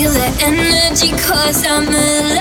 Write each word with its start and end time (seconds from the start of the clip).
feel 0.00 0.12
the 0.14 0.32
energy 0.42 1.10
cause 1.10 1.62
I'm 1.66 1.86
alive. 1.88 2.40